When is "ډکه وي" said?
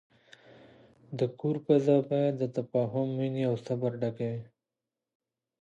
4.01-4.43